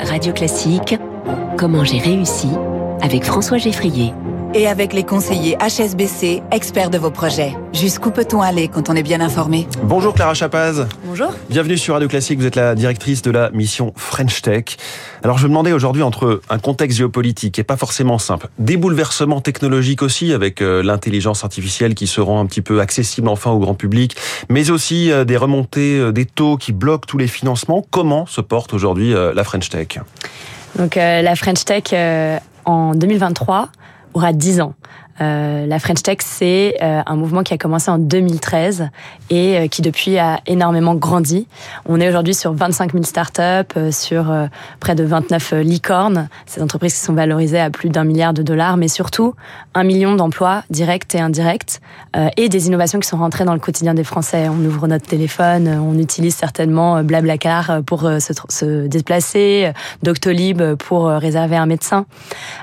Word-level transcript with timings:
Radio 0.00 0.32
Classique, 0.32 0.96
comment 1.56 1.84
j'ai 1.84 1.98
réussi 1.98 2.48
avec 3.00 3.24
François 3.24 3.58
Geffrier 3.58 4.12
et 4.54 4.68
avec 4.68 4.92
les 4.92 5.02
conseillers 5.02 5.58
HSBC, 5.58 6.42
experts 6.52 6.90
de 6.90 6.98
vos 6.98 7.10
projets. 7.10 7.54
Jusqu'où 7.72 8.12
peut-on 8.12 8.40
aller 8.40 8.68
quand 8.68 8.88
on 8.88 8.94
est 8.94 9.02
bien 9.02 9.20
informé? 9.20 9.66
Bonjour 9.82 10.14
Clara 10.14 10.32
Chapaz. 10.32 10.86
Bonjour. 11.04 11.32
Bienvenue 11.50 11.76
sur 11.76 11.94
Radio 11.94 12.08
Classique, 12.08 12.38
vous 12.38 12.46
êtes 12.46 12.54
la 12.54 12.76
directrice 12.76 13.20
de 13.22 13.32
la 13.32 13.50
mission 13.50 13.92
French 13.96 14.42
Tech. 14.42 14.76
Alors 15.24 15.38
je 15.38 15.44
me 15.44 15.48
demandais 15.48 15.72
aujourd'hui 15.72 16.02
entre 16.02 16.40
un 16.48 16.58
contexte 16.58 16.98
géopolitique 16.98 17.58
et 17.58 17.64
pas 17.64 17.76
forcément 17.76 18.18
simple, 18.18 18.46
des 18.58 18.76
bouleversements 18.76 19.40
technologiques 19.40 20.02
aussi 20.02 20.32
avec 20.32 20.62
euh, 20.62 20.82
l'intelligence 20.84 21.42
artificielle 21.42 21.94
qui 21.94 22.06
se 22.06 22.20
rend 22.20 22.40
un 22.40 22.46
petit 22.46 22.62
peu 22.62 22.80
accessible 22.80 23.28
enfin 23.28 23.50
au 23.50 23.58
grand 23.58 23.74
public, 23.74 24.16
mais 24.48 24.70
aussi 24.70 25.10
euh, 25.10 25.24
des 25.24 25.36
remontées 25.36 25.98
euh, 25.98 26.12
des 26.12 26.26
taux 26.26 26.56
qui 26.56 26.72
bloquent 26.72 27.06
tous 27.08 27.18
les 27.18 27.26
financements. 27.26 27.84
Comment 27.90 28.26
se 28.26 28.40
porte 28.40 28.72
aujourd'hui 28.72 29.12
la 29.12 29.44
French 29.44 29.68
Tech? 29.68 29.98
Donc 30.78 30.94
la 30.94 31.36
French 31.36 31.64
Tech 31.64 31.92
en 32.64 32.94
2023 32.94 33.68
aura 34.14 34.32
10 34.32 34.60
ans. 34.60 34.74
Euh, 35.20 35.66
la 35.66 35.78
French 35.78 36.02
Tech, 36.02 36.18
c'est 36.20 36.76
euh, 36.82 37.02
un 37.06 37.16
mouvement 37.16 37.42
qui 37.42 37.54
a 37.54 37.58
commencé 37.58 37.90
en 37.90 37.98
2013 37.98 38.88
et 39.30 39.58
euh, 39.58 39.68
qui 39.68 39.80
depuis 39.80 40.18
a 40.18 40.40
énormément 40.46 40.94
grandi. 40.94 41.46
On 41.86 42.00
est 42.00 42.08
aujourd'hui 42.08 42.34
sur 42.34 42.52
25 42.52 42.92
000 42.92 43.04
startups, 43.04 43.92
sur 43.92 44.32
près 44.80 44.94
de 44.94 45.04
29 45.04 45.52
licornes, 45.62 46.28
ces 46.46 46.62
entreprises 46.62 46.94
qui 46.94 47.00
sont 47.00 47.12
valorisées 47.12 47.60
à 47.60 47.70
plus 47.70 47.90
d'un 47.90 48.04
milliard 48.04 48.32
de 48.32 48.42
dollars, 48.42 48.76
mais 48.76 48.88
surtout 48.88 49.34
un 49.74 49.84
million 49.84 50.14
d'emplois 50.14 50.64
directs 50.70 51.14
et 51.14 51.20
indirects 51.20 51.80
et 52.36 52.48
des 52.48 52.66
innovations 52.66 53.00
qui 53.00 53.08
sont 53.08 53.18
rentrées 53.18 53.44
dans 53.44 53.54
le 53.54 53.60
quotidien 53.60 53.94
des 53.94 54.04
Français. 54.04 54.48
On 54.48 54.64
ouvre 54.64 54.86
notre 54.86 55.06
téléphone, 55.06 55.68
on 55.68 55.98
utilise 55.98 56.34
certainement 56.34 57.02
Blablacar 57.02 57.82
pour 57.86 58.02
se, 58.02 58.32
se 58.48 58.86
déplacer, 58.86 59.72
Doctolib 60.02 60.74
pour 60.74 61.06
réserver 61.06 61.56
un 61.56 61.66
médecin. 61.66 62.06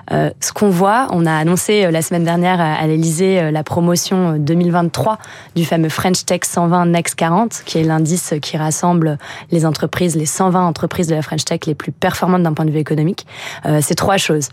Ce 0.09 0.53
qu'on 0.53 0.69
voit, 0.69 1.07
on 1.11 1.25
a 1.25 1.33
annoncé 1.33 1.89
la 1.91 2.01
semaine 2.01 2.23
dernière 2.23 2.40
à 2.47 2.87
l'Elysée 2.87 3.39
euh, 3.39 3.51
la 3.51 3.63
promotion 3.63 4.37
2023 4.37 5.13
euh, 5.13 5.15
du 5.55 5.65
fameux 5.65 5.89
French 5.89 6.25
Tech 6.25 6.41
120 6.43 6.87
Next 6.87 7.15
40, 7.15 7.63
qui 7.65 7.77
est 7.77 7.83
l'indice 7.83 8.33
qui 8.41 8.57
rassemble 8.57 9.17
les 9.51 9.65
entreprises, 9.65 10.15
les 10.15 10.25
120 10.25 10.65
entreprises 10.65 11.07
de 11.07 11.15
la 11.15 11.21
French 11.21 11.45
Tech 11.45 11.61
les 11.65 11.75
plus 11.75 11.91
performantes 11.91 12.43
d'un 12.43 12.53
point 12.53 12.65
de 12.65 12.71
vue 12.71 12.79
économique. 12.79 13.25
Euh, 13.65 13.79
c'est 13.81 13.95
trois 13.95 14.17
choses. 14.17 14.49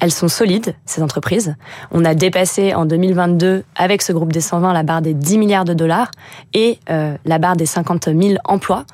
Elles 0.00 0.12
sont 0.12 0.28
solides, 0.28 0.74
ces 0.86 1.02
entreprises. 1.02 1.54
On 1.90 2.04
a 2.04 2.14
dépassé 2.14 2.74
en 2.74 2.86
2022, 2.86 3.64
avec 3.76 4.02
ce 4.02 4.12
groupe 4.12 4.32
des 4.32 4.40
120, 4.40 4.72
la 4.72 4.82
barre 4.82 5.02
des 5.02 5.14
10 5.14 5.38
milliards 5.38 5.64
de 5.64 5.74
dollars 5.74 6.10
et 6.54 6.78
la 6.88 7.38
barre 7.38 7.56
des 7.56 7.66
50 7.66 8.06
000 8.06 8.34
emplois. 8.44 8.84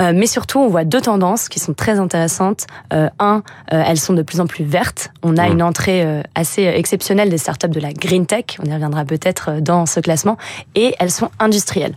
Euh, 0.00 0.12
mais 0.14 0.26
surtout, 0.26 0.58
on 0.58 0.68
voit 0.68 0.84
deux 0.84 1.00
tendances 1.00 1.48
qui 1.48 1.58
sont 1.58 1.74
très 1.74 1.98
intéressantes. 1.98 2.66
Euh, 2.92 3.08
un, 3.18 3.42
euh, 3.72 3.82
elles 3.84 3.98
sont 3.98 4.12
de 4.12 4.22
plus 4.22 4.40
en 4.40 4.46
plus 4.46 4.64
vertes. 4.64 5.10
On 5.22 5.36
a 5.36 5.48
une 5.48 5.62
entrée 5.62 6.06
assez 6.34 6.62
exceptionnelle 6.62 7.30
des 7.30 7.38
startups 7.38 7.68
de 7.68 7.80
la 7.80 7.92
green 7.92 8.26
tech. 8.26 8.44
On 8.62 8.64
y 8.64 8.72
reviendra 8.72 9.04
peut-être 9.04 9.60
dans 9.60 9.86
ce 9.86 10.00
classement. 10.00 10.36
Et 10.74 10.94
elles 10.98 11.10
sont 11.10 11.30
industrielles. 11.38 11.96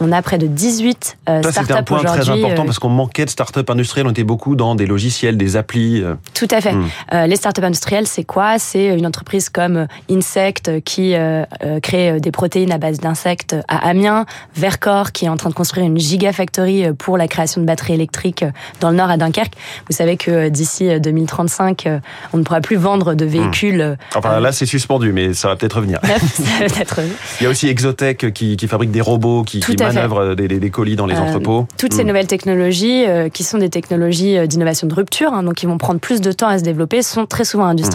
On 0.00 0.12
a 0.12 0.22
près 0.22 0.38
de 0.38 0.46
18 0.46 1.18
startups 1.26 1.28
aujourd'hui. 1.28 1.52
C'est 1.52 1.72
un 1.72 1.82
point 1.82 2.02
très 2.02 2.30
important 2.30 2.64
parce 2.64 2.78
qu'on 2.78 2.88
manquait 2.88 3.24
de 3.24 3.30
startups 3.30 3.60
industrielles. 3.68 4.06
On 4.06 4.10
était 4.10 4.24
beaucoup 4.24 4.56
dans 4.56 4.74
des 4.74 4.86
logiciels, 4.86 5.36
des 5.36 5.56
applis. 5.56 6.02
Tout 6.34 6.48
à 6.50 6.60
fait. 6.60 6.72
Hmm. 6.72 6.88
les 7.26 7.36
startups 7.36 7.62
industrielles, 7.62 8.01
c'est 8.06 8.24
quoi? 8.24 8.58
C'est 8.58 8.86
une 8.96 9.06
entreprise 9.06 9.48
comme 9.48 9.86
Insect 10.10 10.80
qui 10.84 11.14
crée 11.82 12.20
des 12.20 12.30
protéines 12.30 12.72
à 12.72 12.78
base 12.78 12.98
d'insectes 12.98 13.56
à 13.68 13.88
Amiens, 13.88 14.26
Vercor 14.54 15.12
qui 15.12 15.26
est 15.26 15.28
en 15.28 15.36
train 15.36 15.50
de 15.50 15.54
construire 15.54 15.86
une 15.86 15.98
gigafactory 15.98 16.92
pour 16.98 17.16
la 17.16 17.28
création 17.28 17.60
de 17.60 17.66
batteries 17.66 17.94
électriques 17.94 18.42
euh, 18.42 18.50
dans 18.80 18.90
le 18.90 18.96
nord 18.96 19.10
à 19.10 19.16
Dunkerque. 19.16 19.54
Vous 19.88 19.96
savez 19.96 20.16
que 20.16 20.30
euh, 20.30 20.50
d'ici 20.50 20.88
2035, 21.00 21.86
euh, 21.86 21.98
on 22.32 22.38
ne 22.38 22.42
pourra 22.42 22.60
plus 22.60 22.76
vendre 22.76 23.14
de 23.14 23.24
véhicules. 23.24 23.82
Hmm. 23.82 24.18
Enfin 24.18 24.40
là, 24.40 24.52
c'est 24.52 24.66
suspendu, 24.66 25.12
mais 25.12 25.34
ça 25.34 25.48
va 25.48 25.56
peut-être 25.56 25.76
revenir. 25.76 26.00
peut-être 26.00 27.00
Il 27.40 27.44
y 27.44 27.46
a 27.46 27.50
aussi 27.50 27.68
Exotech 27.68 28.32
qui, 28.32 28.56
fabrique 28.68 28.90
des 28.90 29.00
robots 29.00 29.42
qui, 29.42 29.60
qui 29.60 29.76
manœuvrent 29.76 30.34
des, 30.34 30.70
colis 30.70 30.96
dans 30.96 31.06
les 31.06 31.16
entrepôts. 31.16 31.66
Toutes 31.76 31.92
ces 31.92 32.04
hmm. 32.04 32.08
nouvelles 32.08 32.26
technologies, 32.26 33.04
qui 33.32 33.44
sont 33.44 33.58
des 33.58 33.68
technologies 33.68 34.46
d'innovation 34.46 34.86
de 34.86 34.94
rupture, 34.94 35.32
hein, 35.32 35.42
donc 35.42 35.54
qui 35.54 35.66
vont 35.66 35.78
prendre 35.78 36.00
plus 36.00 36.20
de 36.20 36.32
temps 36.32 36.48
à 36.48 36.58
se 36.58 36.64
développer, 36.64 37.02
sont 37.02 37.26
très 37.26 37.44
souvent 37.44 37.66
industrielles. 37.66 37.91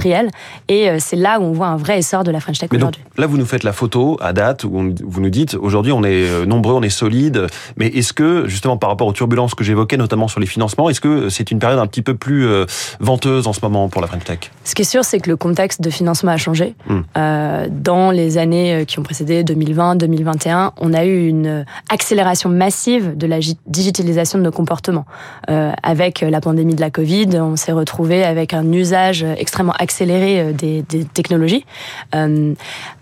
Et 0.68 0.90
c'est 1.00 1.16
là 1.16 1.40
où 1.40 1.44
on 1.44 1.52
voit 1.52 1.68
un 1.68 1.78
vrai 1.78 2.00
essor 2.00 2.24
de 2.24 2.32
la 2.32 2.40
French 2.40 2.60
Tech 2.60 2.70
aujourd'hui. 2.72 3.02
Là, 3.18 3.28
vous 3.28 3.38
nous 3.38 3.46
faites 3.46 3.64
la 3.64 3.74
photo 3.74 4.18
à 4.22 4.34
date 4.34 4.64
où 4.64 4.70
vous 4.72 5.22
nous 5.22 5.30
dites 5.30 5.56
aujourd'hui 5.56 5.92
on 5.92 6.04
est 6.04 6.46
nombreux, 6.46 6.74
on 6.74 6.84
est 6.84 6.90
solide, 6.90 7.48
mais 7.78 7.88
est-ce 7.88 8.14
que 8.14 8.48
justement 8.48 8.78
par 8.78 8.90
rapport 8.90 9.08
aux 9.08 9.14
turbulences 9.14 9.48
ce 9.48 9.56
que 9.56 9.64
j'évoquais, 9.64 9.98
notamment 9.98 10.28
sur 10.28 10.40
les 10.40 10.46
financements. 10.46 10.90
Est-ce 10.90 11.02
que 11.02 11.30
c'est 11.30 11.52
une 11.52 11.60
période 11.60 11.80
un 11.80 11.88
petit 11.88 12.02
peu 12.02 12.16
plus 12.16 12.46
euh, 12.46 12.66
venteuse 13.00 13.48
en 13.48 13.54
ce 13.54 13.60
moment 13.62 13.90
pour 13.90 14.02
la 14.02 14.08
French 14.08 14.24
Tech? 14.24 14.40
Ce 14.64 14.76
qui 14.76 14.82
est 14.82 14.86
sûr, 14.86 15.04
c'est 15.04 15.20
que 15.20 15.30
le 15.30 15.38
contexte 15.38 15.82
de 15.82 15.90
financement 15.90 16.32
a 16.32 16.38
changé. 16.38 16.76
Hmm. 16.88 17.02
Euh, 17.18 17.68
dans 17.70 18.12
les 18.12 18.38
années 18.38 18.74
euh, 18.74 18.86
qui 18.86 19.00
ont 19.00 19.04
précédé 19.04 19.44
2020, 19.44 19.96
2021, 19.96 20.74
on 20.78 20.94
a 20.94 21.06
eu 21.06 21.28
une 21.28 21.66
accélération 21.90 22.50
massive 22.50 23.18
de 23.18 23.28
la 23.28 23.40
digitalisation 23.66 24.40
de 24.40 24.44
nos 24.44 24.52
comportements. 24.52 25.06
avec 25.48 26.22
la 26.22 26.42
pandémie 26.42 26.76
de 26.76 26.82
la 26.82 26.90
Covid, 26.90 27.40
on 27.40 27.56
s'est 27.56 27.72
retrouvé 27.72 28.24
avec 28.24 28.54
un 28.54 28.72
usage 28.72 29.26
extrêmement 29.38 29.74
accéléré 29.88 30.54
des, 30.54 30.82
des 30.82 31.06
technologies 31.06 31.66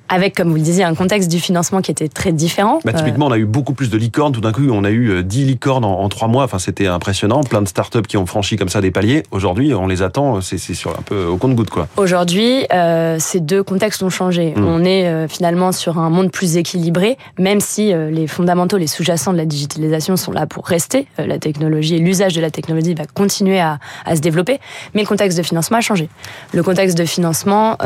avec, 0.09 0.35
comme 0.35 0.49
vous 0.49 0.55
le 0.55 0.61
disiez, 0.61 0.83
un 0.83 0.95
contexte 0.95 1.29
du 1.29 1.39
financement 1.39 1.81
qui 1.81 1.91
était 1.91 2.07
très 2.07 2.31
différent. 2.31 2.79
Bah, 2.85 2.93
typiquement, 2.93 3.27
on 3.27 3.31
a 3.31 3.37
eu 3.37 3.45
beaucoup 3.45 3.73
plus 3.73 3.89
de 3.89 3.97
licornes. 3.97 4.33
Tout 4.33 4.41
d'un 4.41 4.51
coup, 4.51 4.67
on 4.71 4.83
a 4.83 4.91
eu 4.91 5.23
10 5.23 5.43
euh, 5.43 5.45
licornes 5.45 5.85
en, 5.85 6.07
trois 6.09 6.27
mois. 6.27 6.43
Enfin, 6.43 6.59
c'était 6.59 6.87
impressionnant. 6.87 7.41
Plein 7.41 7.61
de 7.61 7.67
startups 7.67 8.03
qui 8.03 8.17
ont 8.17 8.25
franchi 8.25 8.55
comme 8.55 8.69
ça 8.69 8.81
des 8.81 8.91
paliers. 8.91 9.23
Aujourd'hui, 9.31 9.73
on 9.73 9.87
les 9.87 10.01
attend. 10.01 10.41
C'est 10.41 10.57
sur 10.57 10.91
un 10.91 11.01
peu 11.03 11.25
au 11.25 11.37
compte-goutte, 11.37 11.69
quoi. 11.69 11.87
Aujourd'hui, 11.97 12.65
euh, 12.73 13.17
ces 13.19 13.39
deux 13.39 13.63
contextes 13.63 14.03
ont 14.03 14.09
changé. 14.09 14.53
Hmm. 14.55 14.65
On 14.65 14.83
est 14.83 15.07
euh, 15.07 15.27
finalement 15.27 15.71
sur 15.71 15.97
un 15.97 16.09
monde 16.09 16.31
plus 16.31 16.57
équilibré, 16.57 17.17
même 17.39 17.59
si 17.59 17.93
euh, 17.93 18.09
les 18.09 18.27
fondamentaux, 18.27 18.77
les 18.77 18.87
sous-jacents 18.87 19.33
de 19.33 19.37
la 19.37 19.45
digitalisation 19.45 20.17
sont 20.17 20.31
là 20.31 20.45
pour 20.45 20.65
rester. 20.65 21.07
la 21.17 21.39
technologie 21.39 21.95
et 21.95 21.99
l'usage 21.99 22.33
de 22.33 22.41
la 22.41 22.51
technologie 22.51 22.93
va 22.93 23.05
continuer 23.05 23.59
à, 23.59 23.79
à, 24.05 24.15
se 24.15 24.21
développer. 24.21 24.59
Mais 24.93 25.01
le 25.01 25.07
contexte 25.07 25.37
de 25.37 25.43
financement 25.43 25.77
a 25.77 25.81
changé. 25.81 26.09
Le 26.53 26.63
contexte 26.63 26.97
de 26.97 27.05
financement, 27.05 27.77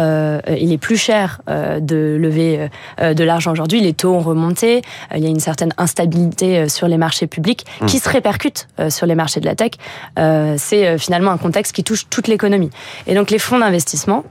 il 0.48 0.72
est 0.72 0.78
plus 0.78 0.98
cher 0.98 1.42
de 1.48 2.09
lever 2.18 2.60
euh, 2.60 2.68
euh, 3.02 3.14
de 3.14 3.24
l'argent 3.24 3.52
aujourd'hui. 3.52 3.82
Les 3.82 3.94
taux 3.94 4.14
ont 4.14 4.20
remonté. 4.20 4.78
Euh, 5.12 5.18
il 5.18 5.24
y 5.24 5.28
a 5.28 5.30
une 5.30 5.40
certaine 5.40 5.74
instabilité 5.78 6.70
sur 6.70 6.88
les 6.88 6.98
marchés 6.98 7.28
publics 7.28 7.66
mmh. 7.82 7.86
qui 7.86 8.00
se 8.00 8.10
répercute 8.10 8.68
sur 8.90 9.06
les 9.06 9.16
marchés 9.16 9.40
de 9.40 9.46
la 9.46 9.56
tech. 9.56 9.72
C'est 10.58 10.98
finalement 10.98 11.32
un 11.32 11.38
contexte 11.38 11.74
qui 11.74 11.84
touche 11.84 12.08
toute 12.10 12.28
l'économie. 12.28 12.70
Et 13.08 13.16
donc 13.16 13.32
les 13.32 13.40
fonds 13.40 13.60
d'investissement, 13.60 14.24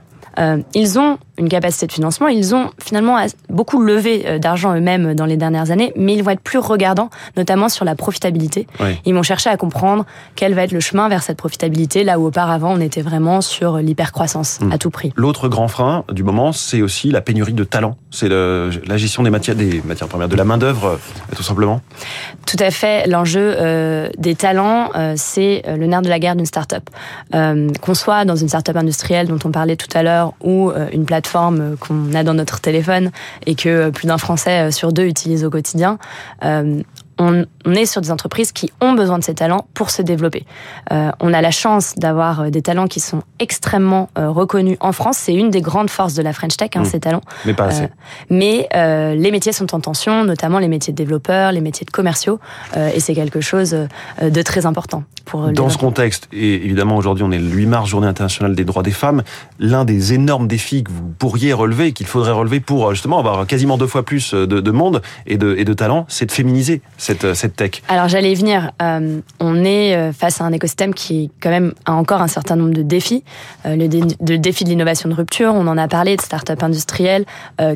ils 0.73 0.99
ont 0.99 1.17
une 1.39 1.49
capacité 1.49 1.87
de 1.87 1.91
financement. 1.91 2.27
Ils 2.27 2.53
ont 2.53 2.69
finalement 2.83 3.17
beaucoup 3.49 3.81
levé 3.81 4.23
euh, 4.25 4.39
d'argent 4.39 4.75
eux-mêmes 4.75 5.15
dans 5.15 5.25
les 5.25 5.37
dernières 5.37 5.71
années, 5.71 5.93
mais 5.95 6.13
ils 6.13 6.23
vont 6.23 6.31
être 6.31 6.41
plus 6.41 6.59
regardants, 6.59 7.09
notamment 7.37 7.69
sur 7.69 7.85
la 7.85 7.95
profitabilité. 7.95 8.67
Ils 9.05 9.13
vont 9.13 9.23
chercher 9.23 9.49
à 9.49 9.57
comprendre 9.57 10.05
quel 10.35 10.53
va 10.53 10.63
être 10.63 10.73
le 10.73 10.79
chemin 10.79 11.07
vers 11.09 11.23
cette 11.23 11.37
profitabilité, 11.37 12.03
là 12.03 12.19
où 12.19 12.27
auparavant 12.27 12.73
on 12.73 12.81
était 12.81 13.01
vraiment 13.01 13.41
sur 13.41 13.77
l'hypercroissance 13.77 14.59
hmm. 14.59 14.71
à 14.71 14.77
tout 14.77 14.89
prix. 14.89 15.13
L'autre 15.15 15.47
grand 15.47 15.67
frein 15.67 16.03
du 16.11 16.23
moment, 16.23 16.51
c'est 16.51 16.81
aussi 16.81 17.09
la 17.09 17.21
pénurie 17.21 17.53
de 17.53 17.63
talents. 17.63 17.97
C'est 18.11 18.27
la 18.29 18.97
gestion 18.97 19.23
des 19.23 19.29
matières, 19.29 19.55
des 19.55 19.81
matières 19.85 20.09
premières, 20.09 20.27
de 20.27 20.35
la 20.35 20.43
main 20.43 20.57
d'œuvre, 20.57 20.85
euh, 20.85 21.35
tout 21.35 21.43
simplement. 21.43 21.81
Tout 22.45 22.57
à 22.59 22.71
fait. 22.71 23.07
L'enjeu 23.07 23.55
euh, 23.57 24.09
des 24.17 24.35
talents, 24.35 24.89
c'est 25.15 25.63
le 25.67 25.85
nerf 25.85 26.01
de 26.01 26.09
la 26.09 26.19
guerre 26.19 26.35
d'une 26.35 26.45
start-up. 26.45 26.89
Qu'on 27.31 27.93
soit 27.93 28.25
dans 28.25 28.35
une 28.35 28.49
start-up 28.49 28.75
industrielle 28.75 29.27
dont 29.27 29.39
on 29.45 29.51
parlait 29.51 29.75
tout 29.75 29.87
à 29.95 30.03
l'heure 30.03 30.18
ou 30.41 30.71
une 30.91 31.05
plateforme 31.05 31.29
forme 31.29 31.77
qu'on 31.77 32.13
a 32.13 32.23
dans 32.23 32.33
notre 32.33 32.59
téléphone 32.59 33.11
et 33.45 33.55
que 33.55 33.89
plus 33.91 34.07
d'un 34.07 34.17
Français 34.17 34.71
sur 34.71 34.91
deux 34.91 35.05
utilise 35.05 35.45
au 35.45 35.49
quotidien, 35.49 35.97
euh, 36.43 36.81
on, 37.19 37.45
est 37.73 37.85
sur 37.85 38.01
des 38.01 38.11
entreprises 38.11 38.51
qui 38.51 38.71
ont 38.81 38.93
besoin 38.93 39.19
de 39.19 39.23
ces 39.23 39.35
talents 39.35 39.67
pour 39.73 39.91
se 39.91 40.01
développer. 40.01 40.45
Euh, 40.91 41.11
on 41.19 41.33
a 41.33 41.41
la 41.41 41.51
chance 41.51 41.93
d'avoir 41.95 42.41
euh, 42.41 42.49
des 42.49 42.61
talents 42.61 42.87
qui 42.87 42.99
sont 42.99 43.21
extrêmement 43.37 44.09
euh, 44.17 44.29
reconnus 44.29 44.77
en 44.79 44.91
France. 44.91 45.17
C'est 45.17 45.35
une 45.35 45.51
des 45.51 45.61
grandes 45.61 45.89
forces 45.89 46.15
de 46.15 46.23
la 46.23 46.33
French 46.33 46.55
Tech, 46.57 46.69
hein, 46.75 46.81
mmh. 46.81 46.85
ces 46.85 46.99
talents. 46.99 47.21
Mais 47.45 47.53
pas 47.53 47.65
assez. 47.65 47.89
mais 48.29 48.67
les 48.71 49.31
métiers 49.31 49.51
sont 49.51 49.75
en 49.75 49.79
tension, 49.79 50.23
notamment 50.23 50.59
les 50.59 50.67
métiers 50.67 50.93
de 50.93 50.97
développeurs, 50.97 51.51
les 51.51 51.61
métiers 51.61 51.85
de 51.85 51.91
commerciaux, 51.91 52.39
et 52.75 52.99
c'est 52.99 53.13
quelque 53.13 53.41
chose 53.41 53.75
de 54.21 54.41
très 54.41 54.65
important. 54.65 55.03
Pour 55.25 55.49
Dans 55.51 55.69
ce 55.69 55.77
contexte, 55.77 56.27
et 56.31 56.55
évidemment 56.55 56.95
aujourd'hui 56.95 57.23
on 57.23 57.31
est 57.31 57.37
le 57.39 57.49
8 57.49 57.65
mars, 57.65 57.89
journée 57.89 58.07
internationale 58.07 58.55
des 58.55 58.63
droits 58.63 58.83
des 58.83 58.91
femmes, 58.91 59.23
l'un 59.59 59.85
des 59.85 60.13
énormes 60.13 60.47
défis 60.47 60.83
que 60.83 60.91
vous 60.91 61.13
pourriez 61.17 61.53
relever, 61.53 61.91
qu'il 61.91 62.07
faudrait 62.07 62.31
relever 62.31 62.59
pour 62.59 62.93
justement 62.93 63.19
avoir 63.19 63.45
quasiment 63.45 63.77
deux 63.77 63.87
fois 63.87 64.03
plus 64.03 64.33
de, 64.33 64.71
monde 64.71 65.01
et 65.27 65.37
de, 65.37 65.55
et 65.57 65.65
de 65.65 65.73
talent, 65.73 66.05
c'est 66.07 66.25
de 66.25 66.31
féminiser 66.31 66.81
cette, 67.09 67.33
cette 67.33 67.55
tech 67.55 67.81
Alors 67.87 68.07
j'allais 68.07 68.31
y 68.31 68.35
venir. 68.35 68.71
on 69.39 69.65
est 69.65 70.11
face 70.13 70.41
à 70.41 70.45
un 70.45 70.51
écosystème 70.51 70.93
qui 70.93 71.31
quand 71.41 71.49
même 71.49 71.73
a 71.85 71.93
encore 71.93 72.21
un 72.21 72.27
certain 72.27 72.55
nombre 72.55 72.73
de 72.73 72.81
défis. 72.81 73.23
le, 73.65 73.87
défi 74.37 74.63
de 74.63 74.69
l'innovation 74.69 75.09
de 75.09 75.15
rupture, 75.15 75.53
on 75.53 75.67
en 75.67 75.77
a 75.77 75.87
parlé, 75.87 76.15
de 76.15 76.21
start-up 76.21 76.61
industrielles, 76.63 77.25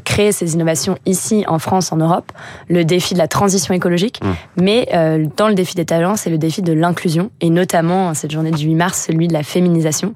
créer 0.03 0.31
ces 0.31 0.53
innovations 0.53 0.97
ici 1.05 1.43
en 1.47 1.59
France, 1.59 1.91
en 1.91 1.97
Europe. 1.97 2.31
Le 2.67 2.85
défi 2.85 3.13
de 3.13 3.19
la 3.19 3.27
transition 3.27 3.73
écologique, 3.73 4.19
mmh. 4.23 4.61
mais 4.61 4.89
dans 5.37 5.47
le 5.47 5.55
défi 5.55 5.75
des 5.75 5.85
talents, 5.85 6.15
c'est 6.15 6.29
le 6.29 6.37
défi 6.37 6.61
de 6.61 6.73
l'inclusion 6.73 7.31
et 7.41 7.49
notamment 7.49 8.13
cette 8.13 8.31
journée 8.31 8.51
du 8.51 8.67
8 8.67 8.75
mars, 8.75 9.05
celui 9.07 9.27
de 9.27 9.33
la 9.33 9.43
féminisation. 9.43 10.13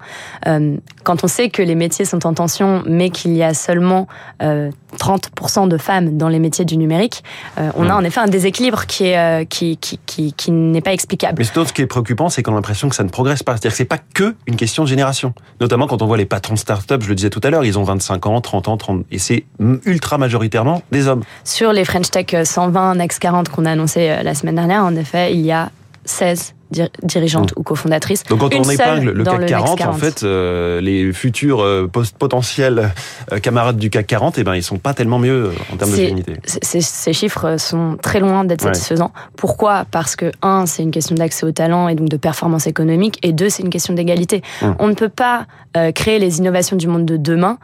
Quand 1.07 1.23
on 1.23 1.27
sait 1.27 1.49
que 1.49 1.61
les 1.61 1.75
métiers 1.75 2.03
sont 2.03 2.27
en 2.27 2.33
tension, 2.33 2.83
mais 2.85 3.09
qu'il 3.09 3.33
y 3.33 3.41
a 3.41 3.53
seulement 3.53 4.07
30% 4.41 5.69
de 5.69 5.77
femmes 5.77 6.17
dans 6.17 6.27
les 6.27 6.39
métiers 6.39 6.65
du 6.65 6.75
numérique, 6.75 7.23
euh, 7.57 7.69
on 7.75 7.89
a 7.89 7.93
hmm. 7.93 7.97
en 7.97 8.03
effet 8.03 8.19
un 8.19 8.27
déséquilibre 8.27 8.85
qui 8.87 9.05
est 9.05 9.17
euh, 9.17 9.45
qui 9.45 9.77
qui 9.77 10.01
qui, 10.05 10.33
qui 10.33 10.51
n'est 10.51 10.81
pas 10.81 10.91
explicable. 10.91 11.35
Mais 11.37 11.45
ce 11.45 11.73
qui 11.73 11.81
est 11.81 11.87
préoccupant, 11.87 12.27
c'est 12.27 12.43
qu'on 12.43 12.51
a 12.51 12.55
l'impression 12.55 12.89
que 12.89 12.95
ça 12.95 13.05
ne 13.05 13.09
progresse 13.09 13.41
pas. 13.41 13.53
C'est-à-dire 13.53 13.71
que 13.71 13.77
c'est 13.77 13.85
pas 13.85 13.99
que 14.13 14.35
une 14.47 14.57
question 14.57 14.83
de 14.83 14.89
génération. 14.89 15.33
Notamment 15.61 15.87
quand 15.87 16.01
on 16.01 16.07
voit 16.07 16.17
les 16.17 16.25
patrons 16.25 16.55
de 16.55 16.59
start-up, 16.59 17.01
je 17.01 17.07
le 17.07 17.15
disais 17.15 17.29
tout 17.29 17.41
à 17.41 17.49
l'heure, 17.51 17.63
ils 17.63 17.79
ont 17.79 17.83
25 17.83 18.25
ans, 18.25 18.41
30 18.41 18.67
ans, 18.67 18.75
30 18.75 19.05
et 19.09 19.17
c'est 19.17 19.45
ultra 19.85 20.17
majoritairement 20.17 20.81
des 20.91 21.07
hommes. 21.07 21.23
Sur 21.45 21.71
les 21.71 21.85
French 21.85 22.11
Tech 22.11 22.35
120 22.43 22.95
Next 22.95 23.19
40 23.19 23.47
qu'on 23.47 23.63
a 23.63 23.71
annoncé 23.71 24.09
euh, 24.09 24.23
la 24.23 24.35
semaine 24.35 24.55
dernière, 24.55 24.83
en 24.83 24.95
effet, 24.97 25.33
il 25.33 25.45
y 25.45 25.53
a 25.53 25.71
16 26.03 26.53
dirigeante 26.71 27.51
mm. 27.51 27.59
ou 27.59 27.63
cofondatrice. 27.63 28.23
Donc 28.23 28.39
quand 28.39 28.53
on 28.53 28.69
épingle 28.69 29.11
le 29.11 29.23
CAC 29.23 29.45
40, 29.45 29.81
en 29.81 29.93
fait, 29.93 30.23
euh, 30.23 30.81
les 30.81 31.13
futurs 31.13 31.61
euh, 31.61 31.89
potentiels 32.19 32.91
euh, 33.31 33.39
camarades 33.39 33.77
du 33.77 33.89
CAC 33.89 34.07
40, 34.07 34.37
eh 34.37 34.43
ben, 34.43 34.55
ils 34.55 34.63
sont 34.63 34.77
pas 34.77 34.93
tellement 34.93 35.19
mieux 35.19 35.51
en 35.71 35.77
termes 35.77 35.91
de 35.91 35.95
dignité. 35.95 36.33
Ces 36.45 37.13
chiffres 37.13 37.57
sont 37.57 37.97
très 38.01 38.19
loin 38.19 38.43
d'être 38.43 38.61
satisfaisants. 38.61 39.11
Pourquoi? 39.35 39.85
Parce 39.89 40.15
que, 40.15 40.31
un, 40.41 40.65
c'est 40.65 40.83
une 40.83 40.91
question 40.91 41.15
d'accès 41.15 41.45
au 41.45 41.51
talent 41.51 41.87
et 41.87 41.95
donc 41.95 42.09
de 42.09 42.17
performance 42.17 42.67
économique, 42.67 43.19
et 43.23 43.31
deux, 43.31 43.49
c'est 43.49 43.63
une 43.63 43.69
question 43.69 43.93
d'égalité. 43.93 44.41
Mm. 44.61 44.71
On 44.79 44.87
ne 44.87 44.93
peut 44.93 45.09
pas 45.09 45.45
créer 45.93 46.17
les 46.17 46.39
innovations 46.39 46.75
du 46.75 46.87
monde 46.87 47.05
de 47.05 47.17
demain 47.17 47.59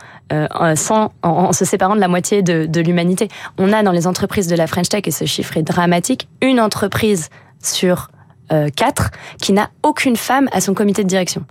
sans, 0.76 1.12
en, 1.24 1.52
se 1.52 1.66
séparant 1.66 1.96
de 1.96 2.00
la 2.00 2.08
moitié 2.08 2.44
de, 2.44 2.68
de 2.68 2.82
l'humanité. 2.82 3.28
On 3.58 3.74
a 3.74 3.82
dans 3.82 3.92
les 3.92 4.06
entreprises 4.06 4.48
de 4.48 4.56
la 4.56 4.68
French 4.68 4.90
Tech, 4.90 5.02
et 5.06 5.12
ce 5.12 5.26
chiffre 5.26 5.58
est 5.58 5.64
dramatique, 5.64 6.28
une 6.42 6.60
entreprise 6.60 7.30
sur 7.64 8.10
4 8.50 8.52
euh, 8.52 9.18
qui 9.42 9.54
n'a 9.54 9.70
aucune 9.84 10.16
femme 10.16 10.50
à 10.52 10.62
son 10.62 10.74
comité 10.74 11.04
de 11.04 11.08
direction. 11.08 11.44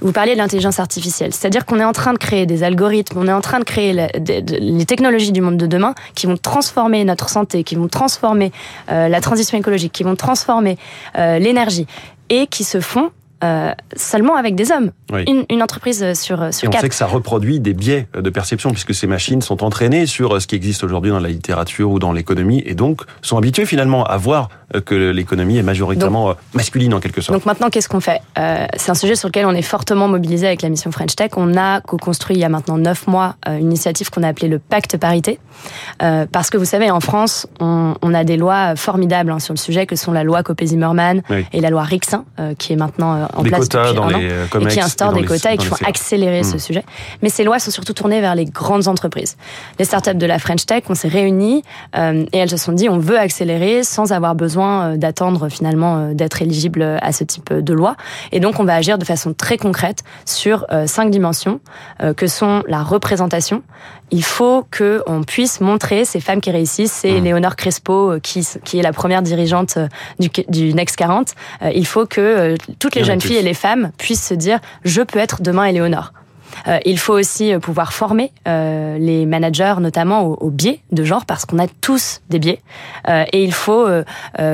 Vous 0.00 0.12
parliez 0.12 0.32
de 0.32 0.38
l'intelligence 0.38 0.80
artificielle, 0.80 1.32
c'est-à-dire 1.32 1.66
qu'on 1.66 1.80
est 1.80 1.84
en 1.84 1.92
train 1.92 2.12
de 2.12 2.18
créer 2.18 2.46
des 2.46 2.62
algorithmes, 2.62 3.18
on 3.18 3.28
est 3.28 3.32
en 3.32 3.40
train 3.40 3.58
de 3.58 3.64
créer 3.64 3.92
les 3.92 4.86
technologies 4.86 5.32
du 5.32 5.40
monde 5.40 5.56
de 5.56 5.66
demain 5.66 5.94
qui 6.14 6.26
vont 6.26 6.36
transformer 6.36 7.04
notre 7.04 7.28
santé, 7.28 7.64
qui 7.64 7.74
vont 7.74 7.88
transformer 7.88 8.52
euh, 8.90 9.08
la 9.08 9.20
transition 9.20 9.56
écologique, 9.58 9.92
qui 9.92 10.02
vont 10.02 10.16
transformer 10.16 10.76
euh, 11.16 11.38
l'énergie 11.38 11.86
et 12.28 12.46
qui 12.46 12.64
se 12.64 12.80
font 12.80 13.10
euh, 13.44 13.72
seulement 13.96 14.36
avec 14.36 14.54
des 14.54 14.72
hommes. 14.72 14.90
Une, 15.26 15.44
une, 15.50 15.62
entreprise 15.62 16.12
sur, 16.14 16.52
sur 16.52 16.64
Et 16.64 16.68
on 16.68 16.70
quatre. 16.70 16.82
sait 16.82 16.88
que 16.88 16.94
ça 16.94 17.06
reproduit 17.06 17.60
des 17.60 17.74
biais 17.74 18.06
de 18.14 18.30
perception, 18.30 18.70
puisque 18.70 18.94
ces 18.94 19.06
machines 19.06 19.42
sont 19.42 19.64
entraînées 19.64 20.06
sur 20.06 20.40
ce 20.40 20.46
qui 20.46 20.54
existe 20.54 20.84
aujourd'hui 20.84 21.10
dans 21.10 21.20
la 21.20 21.28
littérature 21.28 21.90
ou 21.90 21.98
dans 21.98 22.12
l'économie, 22.12 22.62
et 22.66 22.74
donc 22.74 23.02
sont 23.22 23.36
habituées 23.36 23.66
finalement 23.66 24.04
à 24.04 24.16
voir 24.16 24.48
euh, 24.74 24.80
que 24.80 24.94
l'économie 24.94 25.56
est 25.58 25.62
majoritairement 25.62 26.30
euh, 26.30 26.34
masculine 26.54 26.94
en 26.94 27.00
quelque 27.00 27.20
sorte. 27.20 27.36
Donc 27.36 27.46
maintenant, 27.46 27.70
qu'est-ce 27.70 27.88
qu'on 27.88 28.00
fait? 28.00 28.20
Euh, 28.38 28.66
C'est 28.76 28.90
un 28.90 28.94
sujet 28.94 29.16
sur 29.16 29.28
lequel 29.28 29.46
on 29.46 29.52
est 29.52 29.62
fortement 29.62 30.06
mobilisé 30.06 30.46
avec 30.46 30.62
la 30.62 30.68
mission 30.68 30.92
French 30.92 31.16
Tech. 31.16 31.32
On 31.36 31.56
a 31.56 31.80
co-construit 31.80 32.36
il 32.36 32.40
y 32.40 32.44
a 32.44 32.48
maintenant 32.48 32.78
neuf 32.78 33.06
mois 33.06 33.36
une 33.48 33.66
initiative 33.66 34.10
qu'on 34.10 34.22
a 34.22 34.28
appelée 34.28 34.48
le 34.48 34.58
Pacte 34.58 34.96
Parité, 34.96 35.38
euh, 36.02 36.26
parce 36.30 36.50
que 36.50 36.58
vous 36.58 36.64
savez, 36.64 36.90
en 36.90 37.00
France, 37.00 37.46
on, 37.58 37.94
on 38.02 38.14
a 38.14 38.24
des 38.24 38.36
lois 38.36 38.76
formidables 38.76 39.30
hein, 39.30 39.38
sur 39.38 39.54
le 39.54 39.58
sujet, 39.58 39.86
que 39.86 39.96
sont 39.96 40.12
la 40.12 40.24
loi 40.24 40.42
Copé-Zimmermann 40.42 41.22
et 41.52 41.60
la 41.60 41.70
loi 41.70 41.82
Rixin, 41.82 42.24
qui 42.58 42.72
est 42.72 42.76
maintenant 42.76 43.28
en 43.34 43.42
des 43.42 43.50
place 43.50 43.68
quotas 43.68 43.92
dans 43.92 44.04
un 44.04 44.18
les 44.18 44.32
an, 44.32 44.60
et 44.60 44.66
qui 44.68 44.80
instaure 44.80 45.12
des 45.12 45.24
quotas 45.24 45.52
et 45.52 45.56
qui 45.56 45.66
font 45.66 45.76
accélérer 45.84 46.42
ce 46.42 46.56
hmm. 46.56 46.60
sujet. 46.60 46.84
Mais 47.22 47.28
ces 47.28 47.44
lois 47.44 47.58
sont 47.58 47.70
surtout 47.70 47.92
tournées 47.92 48.20
vers 48.20 48.34
les 48.34 48.44
grandes 48.44 48.88
entreprises. 48.88 49.36
Les 49.78 49.84
startups 49.84 50.14
de 50.14 50.26
la 50.26 50.38
French 50.38 50.66
Tech, 50.66 50.84
on 50.88 50.94
s'est 50.94 51.08
réunis 51.08 51.62
euh, 51.96 52.24
et 52.32 52.38
elles 52.38 52.50
se 52.50 52.56
sont 52.56 52.72
dit 52.72 52.88
on 52.88 52.98
veut 52.98 53.18
accélérer 53.18 53.82
sans 53.82 54.12
avoir 54.12 54.34
besoin 54.34 54.96
d'attendre 54.96 55.48
finalement 55.48 56.12
d'être 56.12 56.42
éligible 56.42 56.82
à 57.00 57.12
ce 57.12 57.24
type 57.24 57.52
de 57.52 57.72
loi. 57.72 57.96
Et 58.32 58.40
donc 58.40 58.60
on 58.60 58.64
va 58.64 58.74
agir 58.74 58.98
de 58.98 59.04
façon 59.04 59.32
très 59.32 59.56
concrète 59.56 60.02
sur 60.24 60.66
cinq 60.86 61.10
dimensions 61.10 61.60
que 62.16 62.26
sont 62.26 62.62
la 62.66 62.82
représentation. 62.82 63.62
Il 64.10 64.24
faut 64.24 64.66
que 64.70 65.02
on 65.06 65.22
puisse 65.22 65.60
montrer 65.60 66.04
ces 66.04 66.20
femmes 66.20 66.40
qui 66.40 66.50
réussissent. 66.50 66.92
C'est 66.92 67.20
mmh. 67.20 67.24
Léonore 67.24 67.56
Crespo 67.56 68.14
qui, 68.22 68.46
qui 68.64 68.78
est 68.78 68.82
la 68.82 68.92
première 68.92 69.22
dirigeante 69.22 69.78
du, 70.18 70.28
du 70.48 70.74
Next 70.74 70.96
40. 70.96 71.34
il 71.74 71.86
faut 71.86 72.06
que 72.06 72.56
toutes 72.78 72.94
les 72.94 73.04
jeunes 73.04 73.19
filles 73.20 73.36
et 73.36 73.42
les 73.42 73.54
femmes 73.54 73.90
puissent 73.98 74.26
se 74.26 74.34
dire 74.34 74.60
je 74.84 75.02
peux 75.02 75.18
être 75.18 75.42
demain 75.42 75.64
Éléonore. 75.64 76.12
Euh, 76.66 76.78
il 76.84 76.98
faut 76.98 77.14
aussi 77.14 77.52
euh, 77.52 77.58
pouvoir 77.58 77.92
former 77.92 78.32
euh, 78.46 78.98
les 78.98 79.26
managers, 79.26 79.74
notamment 79.80 80.22
au, 80.22 80.50
biais 80.50 80.80
de 80.92 81.04
genre, 81.04 81.24
parce 81.24 81.44
qu'on 81.44 81.58
a 81.58 81.66
tous 81.80 82.20
des 82.28 82.38
biais. 82.38 82.60
et 83.08 83.44
il 83.44 83.52
faut 83.52 83.86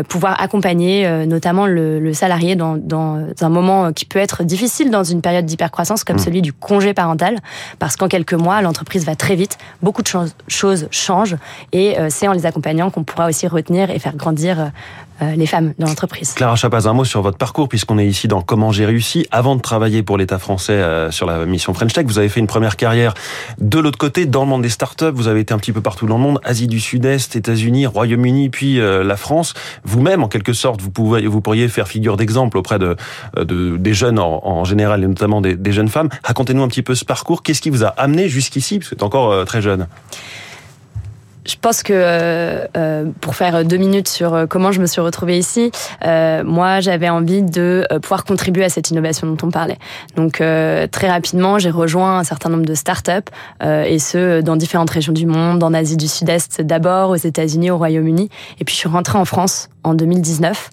pouvoir 0.09 0.41
accompagner 0.41 1.27
notamment 1.27 1.67
le, 1.67 2.13
salarié 2.13 2.55
dans, 2.55 2.79
un 3.41 3.49
moment 3.49 3.93
qui 3.93 4.05
peut 4.05 4.19
être 4.19 4.45
difficile 4.45 4.91
dans 4.91 5.05
une 5.05 5.23
période 5.23 5.47
d'hypercroissance 5.47 6.05
comme 6.05 6.17
mmh. 6.17 6.21
celui 6.21 6.43
du 6.43 6.53
congé 6.53 6.95
parental, 6.95 7.39
parce 7.79 7.97
qu'en 7.97 8.09
quelques 8.09 8.35
mois, 8.35 8.61
l'entreprise 8.63 9.05
va 9.05 9.17
très 9.17 9.35
vite, 9.35 9.59
beaucoup 9.83 10.03
de 10.03 10.09
choses 10.49 10.89
changent, 10.91 11.37
et 11.73 11.97
c'est 12.09 12.29
en 12.29 12.33
les 12.33 12.47
accompagnant 12.47 12.91
qu'on 12.91 13.05
pourra 13.05 13.27
aussi 13.27 13.47
retenir 13.47 13.91
et 13.91 13.99
faire 13.99 14.17
grandir 14.17 14.71
les 15.21 15.47
femmes 15.47 15.73
dans 15.79 15.87
l'entreprise. 15.87 16.35
Clara 16.35 16.57
Chapaz, 16.57 16.87
un 16.87 16.93
mot 16.93 17.05
sur 17.05 17.23
votre 17.23 17.39
parcours, 17.39 17.69
puisqu'on 17.69 17.99
est 17.99 18.07
ici 18.07 18.29
dans 18.29 18.43
Comment 18.43 18.71
j'ai 18.71 18.85
réussi. 18.85 19.27
Avant 19.31 19.57
de 19.57 19.63
travailler 19.63 20.03
pour 20.03 20.19
l'État 20.19 20.39
français 20.39 20.83
sur 21.11 21.27
la 21.27 21.47
mission 21.47 21.73
French 21.75 21.86
Vous 22.07 22.19
avez 22.19 22.29
fait 22.29 22.41
une 22.41 22.47
première 22.47 22.77
carrière 22.77 23.15
de 23.59 23.79
l'autre 23.79 23.99
côté, 23.99 24.27
dans 24.27 24.43
le 24.43 24.51
monde 24.51 24.63
des 24.63 24.69
startups. 24.69 25.13
Vous 25.15 25.29
avez 25.29 25.41
été 25.41 25.55
un 25.55 25.59
petit 25.59 25.73
peu 25.73 25.81
partout 25.81 26.07
dans 26.07 26.17
le 26.17 26.23
monde, 26.23 26.41
Asie 26.45 26.67
du 26.67 26.81
Sud-Est, 26.81 27.37
États-Unis, 27.37 27.87
Royaume-Uni, 27.87 28.51
puis 28.51 28.81
euh, 28.81 29.05
la 29.05 29.17
France. 29.17 29.55
Vous-même, 29.85 30.23
en 30.23 30.29
quelque 30.29 30.53
sorte, 30.53 30.83
vous, 30.83 30.91
pouvez, 30.91 31.27
vous 31.27 31.41
pourriez 31.41 31.69
faire 31.69 31.89
figure 31.89 32.17
d'exemple 32.17 32.59
auprès 32.59 32.79
de, 32.79 32.97
de, 33.37 33.77
des 33.77 33.95
jeunes 33.95 34.19
en, 34.19 34.65
général, 34.65 35.05
et 35.05 35.07
notamment 35.07 35.41
des, 35.41 35.73
jeunes 35.73 35.89
femmes. 35.89 36.09
Racontez-nous 36.25 36.63
un 36.63 36.69
petit 36.69 36.83
peu 36.83 36.95
ce 36.95 37.05
parcours. 37.05 37.43
Qu'est-ce 37.43 37.61
qui 37.61 37.71
vous 37.71 37.85
a 37.85 37.89
amené 37.89 38.29
jusqu'ici, 38.29 38.79
parce 38.79 38.91
que 38.91 38.95
êtes 38.95 39.03
encore 39.03 39.45
très 39.45 39.63
jeune? 39.63 39.87
Je 41.47 41.57
pense 41.61 41.83
que 41.83 41.93
euh, 41.95 42.67
euh, 42.77 43.07
pour 43.21 43.35
faire 43.35 43.65
deux 43.65 43.77
minutes 43.77 44.09
sur 44.09 44.35
euh, 44.35 44.47
comment 44.47 44.73
je 44.73 44.81
me 44.81 44.87
suis 44.87 45.01
retrouvée 45.01 45.39
ici, 45.39 45.71
moi 46.05 46.81
j'avais 46.81 47.09
envie 47.09 47.43
de 47.43 47.87
pouvoir 48.03 48.25
contribuer 48.25 48.65
à 48.65 48.69
cette 48.69 48.91
innovation 48.91 49.27
dont 49.27 49.47
on 49.47 49.51
parlait. 49.51 49.79
Donc 50.17 50.37
très 50.37 51.09
rapidement, 51.09 51.59
j'ai 51.59 51.71
rejoint 51.71 52.19
un 52.19 52.25
certain 52.25 52.49
nombre 52.49 52.67
de 52.67 52.75
startups 52.75 53.31
et 53.63 53.99
ce 53.99 54.41
dans 54.41 54.57
différentes 54.57 54.91
régions 54.91 55.13
du 55.13 55.27
monde, 55.27 55.63
en 55.63 55.75
Asie 55.75 55.97
du 55.97 56.09
Sud-Est 56.09 56.61
d'abord, 56.61 57.11
aux 57.11 57.17
États-Unis, 57.17 57.71
au 57.71 57.79
Royaume-Uni, 57.79 58.29
et 58.61 58.65
puis 58.65 58.75
je 58.75 58.81
suis 58.81 58.89
rentrée 58.89 59.19
en 59.19 59.25
France 59.25 59.69
en 59.85 59.95
2019 59.95 60.71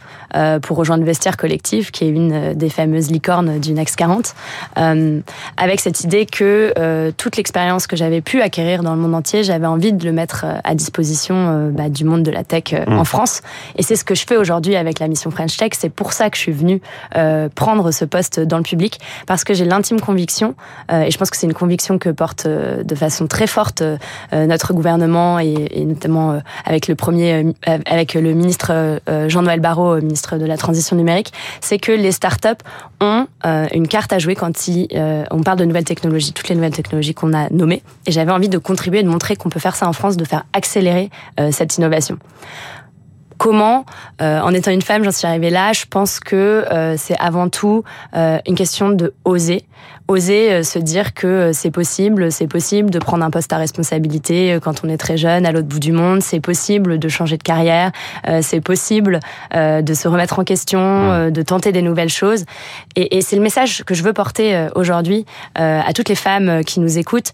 pour 0.61 0.77
rejoindre 0.77 1.03
Vestiaire 1.03 1.37
Collective, 1.37 1.91
qui 1.91 2.05
est 2.05 2.09
une 2.09 2.53
des 2.53 2.69
fameuses 2.69 3.11
licornes 3.11 3.59
du 3.59 3.73
Next 3.73 3.95
40, 3.95 4.33
avec 4.75 5.79
cette 5.79 6.03
idée 6.03 6.25
que 6.25 7.11
toute 7.17 7.37
l'expérience 7.37 7.87
que 7.87 7.95
j'avais 7.95 8.21
pu 8.21 8.41
acquérir 8.41 8.83
dans 8.83 8.95
le 8.95 9.01
monde 9.01 9.15
entier, 9.15 9.43
j'avais 9.43 9.67
envie 9.67 9.93
de 9.93 10.05
le 10.05 10.11
mettre 10.11 10.45
à 10.63 10.75
disposition 10.75 11.35
euh, 11.35 11.69
bah, 11.69 11.89
du 11.89 12.05
monde 12.05 12.23
de 12.23 12.31
la 12.31 12.43
tech 12.43 12.73
euh, 12.73 12.85
mmh. 12.87 12.99
en 12.99 13.03
France. 13.05 13.41
Et 13.75 13.83
c'est 13.83 13.95
ce 13.95 14.03
que 14.03 14.15
je 14.15 14.25
fais 14.25 14.37
aujourd'hui 14.37 14.75
avec 14.75 14.99
la 14.99 15.07
mission 15.07 15.31
French 15.31 15.57
Tech. 15.57 15.71
C'est 15.77 15.89
pour 15.89 16.13
ça 16.13 16.29
que 16.29 16.37
je 16.37 16.41
suis 16.41 16.51
venue 16.51 16.81
euh, 17.15 17.49
prendre 17.53 17.91
ce 17.91 18.05
poste 18.05 18.39
dans 18.39 18.57
le 18.57 18.63
public, 18.63 18.99
parce 19.27 19.43
que 19.43 19.53
j'ai 19.53 19.65
l'intime 19.65 19.99
conviction, 19.99 20.55
et 20.91 21.11
je 21.11 21.17
pense 21.17 21.29
que 21.29 21.37
c'est 21.37 21.47
une 21.47 21.53
conviction 21.53 21.97
que 21.97 22.09
porte 22.09 22.47
de 22.47 22.95
façon 22.95 23.27
très 23.27 23.47
forte 23.47 23.83
notre 24.31 24.73
gouvernement 24.73 25.39
et, 25.39 25.67
et 25.71 25.85
notamment 25.85 26.39
avec 26.65 26.87
le 26.87 26.95
premier, 26.95 27.53
avec 27.65 28.13
le 28.13 28.33
ministre 28.33 28.99
Jean-Noël 29.27 29.59
Barrot, 29.59 30.01
ministre 30.01 30.37
de 30.37 30.45
la 30.45 30.57
Transition 30.57 30.95
numérique, 30.95 31.33
c'est 31.61 31.79
que 31.79 31.91
les 31.91 32.11
startups 32.11 32.47
ont 33.01 33.27
une 33.45 33.87
carte 33.87 34.13
à 34.13 34.19
jouer 34.19 34.35
quand 34.35 34.67
il, 34.67 34.87
on 35.31 35.43
parle 35.43 35.59
de 35.59 35.65
nouvelles 35.65 35.83
technologies, 35.83 36.33
toutes 36.33 36.49
les 36.49 36.55
nouvelles 36.55 36.75
technologies 36.75 37.13
qu'on 37.13 37.33
a 37.33 37.49
nommées. 37.49 37.83
Et 38.05 38.11
j'avais 38.11 38.31
envie 38.31 38.49
de 38.49 38.57
contribuer, 38.57 39.03
de 39.03 39.09
montrer 39.09 39.35
qu'on 39.35 39.49
peut 39.49 39.59
faire 39.59 39.75
ça 39.75 39.87
en 39.87 39.93
France, 39.93 40.17
de 40.17 40.25
faire 40.25 40.45
accélérer 40.53 41.09
euh, 41.39 41.51
cette 41.51 41.77
innovation. 41.77 42.17
Comment, 43.39 43.83
euh, 44.21 44.39
en 44.39 44.53
étant 44.53 44.71
une 44.71 44.83
femme, 44.83 45.03
j'en 45.03 45.11
suis 45.11 45.27
arrivée 45.27 45.49
là. 45.49 45.73
Je 45.73 45.85
pense 45.89 46.19
que 46.19 46.35
euh, 46.71 46.95
c'est 46.97 47.17
avant 47.17 47.49
tout 47.49 47.83
une 48.13 48.55
question 48.55 48.91
de 48.91 49.13
oser, 49.25 49.65
oser 50.07 50.63
se 50.63 50.79
dire 50.79 51.13
que 51.13 51.51
c'est 51.51 51.71
possible, 51.71 52.31
c'est 52.31 52.47
possible 52.47 52.89
de 52.89 52.99
prendre 52.99 53.25
un 53.25 53.31
poste 53.31 53.51
à 53.51 53.57
responsabilité 53.57 54.59
quand 54.63 54.85
on 54.85 54.87
est 54.87 54.97
très 54.97 55.17
jeune, 55.17 55.45
à 55.45 55.51
l'autre 55.51 55.67
bout 55.67 55.79
du 55.79 55.91
monde. 55.91 56.21
C'est 56.21 56.39
possible 56.39 56.99
de 56.99 57.09
changer 57.09 57.37
de 57.37 57.43
carrière, 57.43 57.91
c'est 58.41 58.61
possible 58.61 59.19
de 59.53 59.93
se 59.93 60.07
remettre 60.07 60.39
en 60.39 60.43
question, 60.43 61.29
de 61.29 61.41
tenter 61.41 61.71
des 61.71 61.81
nouvelles 61.81 62.09
choses. 62.09 62.45
Et, 62.95 63.17
et 63.17 63.21
c'est 63.21 63.35
le 63.35 63.41
message 63.41 63.83
que 63.83 63.95
je 63.95 64.03
veux 64.03 64.13
porter 64.13 64.67
aujourd'hui 64.75 65.25
à 65.55 65.91
toutes 65.93 66.09
les 66.09 66.15
femmes 66.15 66.63
qui 66.63 66.79
nous 66.79 66.97
écoutent 66.97 67.33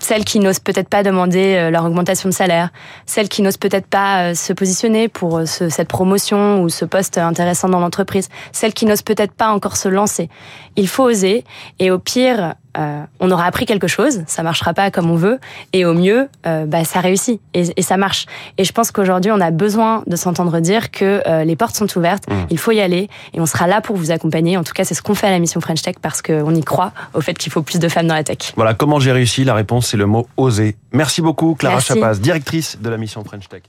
celles 0.00 0.24
qui 0.24 0.40
n'osent 0.40 0.58
peut-être 0.58 0.88
pas 0.88 1.02
demander 1.02 1.54
euh, 1.54 1.70
leur 1.70 1.84
augmentation 1.84 2.28
de 2.28 2.34
salaire, 2.34 2.70
celles 3.06 3.28
qui 3.28 3.42
n'osent 3.42 3.58
peut-être 3.58 3.86
pas 3.86 4.30
euh, 4.30 4.34
se 4.34 4.52
positionner 4.52 5.08
pour 5.08 5.38
euh, 5.38 5.44
cette 5.46 5.88
promotion 5.88 6.62
ou 6.62 6.68
ce 6.68 6.84
poste 6.84 7.18
intéressant 7.18 7.68
dans 7.68 7.78
l'entreprise, 7.78 8.28
celles 8.52 8.74
qui 8.74 8.86
n'osent 8.86 9.02
peut-être 9.02 9.32
pas 9.32 9.50
encore 9.50 9.76
se 9.76 9.88
lancer. 9.88 10.28
Il 10.76 10.88
faut 10.88 11.04
oser 11.04 11.44
et 11.78 11.90
au 11.90 11.98
pire, 11.98 12.54
on 12.76 13.30
aura 13.30 13.44
appris 13.44 13.66
quelque 13.66 13.88
chose, 13.88 14.22
ça 14.26 14.42
marchera 14.42 14.74
pas 14.74 14.90
comme 14.90 15.10
on 15.10 15.16
veut, 15.16 15.38
et 15.72 15.84
au 15.84 15.94
mieux, 15.94 16.28
bah, 16.44 16.84
ça 16.84 17.00
réussit 17.00 17.40
et, 17.54 17.82
ça 17.82 17.96
marche. 17.96 18.26
Et 18.58 18.64
je 18.64 18.72
pense 18.72 18.90
qu'aujourd'hui, 18.90 19.30
on 19.32 19.40
a 19.40 19.50
besoin 19.50 20.02
de 20.06 20.16
s'entendre 20.16 20.60
dire 20.60 20.90
que 20.90 21.22
les 21.44 21.56
portes 21.56 21.76
sont 21.76 21.98
ouvertes, 21.98 22.28
mmh. 22.28 22.34
il 22.50 22.58
faut 22.58 22.72
y 22.72 22.80
aller, 22.80 23.08
et 23.34 23.40
on 23.40 23.46
sera 23.46 23.66
là 23.66 23.80
pour 23.80 23.96
vous 23.96 24.10
accompagner. 24.10 24.56
En 24.56 24.64
tout 24.64 24.72
cas, 24.72 24.84
c'est 24.84 24.94
ce 24.94 25.02
qu'on 25.02 25.14
fait 25.14 25.26
à 25.26 25.30
la 25.30 25.38
mission 25.38 25.60
French 25.60 25.82
Tech 25.82 25.96
parce 26.00 26.22
qu'on 26.22 26.54
y 26.54 26.62
croit 26.62 26.92
au 27.14 27.20
fait 27.20 27.34
qu'il 27.34 27.52
faut 27.52 27.62
plus 27.62 27.78
de 27.78 27.88
femmes 27.88 28.06
dans 28.06 28.14
la 28.14 28.24
tech. 28.24 28.52
Voilà, 28.56 28.74
comment 28.74 29.00
j'ai 29.00 29.12
réussi 29.12 29.44
La 29.44 29.54
réponse 29.54 29.88
c'est 29.88 29.96
le 29.96 30.06
mot 30.06 30.28
oser. 30.36 30.76
Merci 30.92 31.22
beaucoup 31.22 31.54
Clara 31.54 31.80
Chapaz, 31.80 32.20
directrice 32.20 32.78
de 32.80 32.88
la 32.88 32.96
mission 32.96 33.24
French 33.24 33.48
Tech. 33.48 33.62